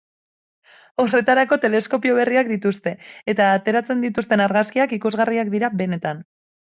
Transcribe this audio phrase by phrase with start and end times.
[1.03, 2.93] Horretarako teleskopio berriak dituzte,
[3.35, 6.25] eta ateratzen dituzten argazkiak ikusgarriak dira benetan.